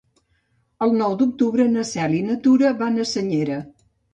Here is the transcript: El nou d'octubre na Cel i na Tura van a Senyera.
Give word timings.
El 0.85 0.93
nou 1.01 1.13
d'octubre 1.19 1.67
na 1.75 1.85
Cel 1.91 2.17
i 2.21 2.25
na 2.31 2.41
Tura 2.49 2.75
van 2.83 2.99
a 3.05 3.09
Senyera. 3.15 3.61